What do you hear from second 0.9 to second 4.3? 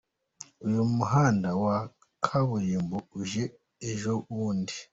muhanda wa kaburimbo uje ejo